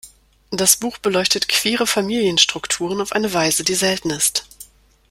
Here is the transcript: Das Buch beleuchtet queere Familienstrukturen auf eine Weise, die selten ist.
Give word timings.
Das 0.49 0.77
Buch 0.77 0.97
beleuchtet 0.97 1.47
queere 1.47 1.85
Familienstrukturen 1.85 3.01
auf 3.01 3.11
eine 3.11 3.31
Weise, 3.33 3.63
die 3.63 3.75
selten 3.75 4.09
ist. 4.09 4.45